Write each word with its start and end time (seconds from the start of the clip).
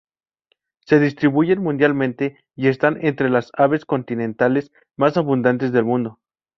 Se 0.79 0.99
distribuyen 0.99 1.61
mundialmente 1.61 2.35
y 2.55 2.69
están 2.69 2.97
entre 3.05 3.29
las 3.29 3.51
aves 3.53 3.85
continentales 3.85 4.71
más 4.97 5.15
abundantes 5.15 5.71
del 5.71 5.85
mundo. 5.85 6.17